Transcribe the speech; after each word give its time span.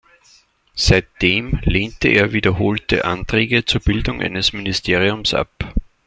Seitdem 0.77 1.59
lehnte 1.61 2.07
er 2.07 2.31
wiederholte 2.33 3.05
Anträge 3.05 3.65
zur 3.65 3.81
Bildung 3.81 4.19
eines 4.19 4.51
Ministeriums 4.51 5.35
ab. 5.35 5.75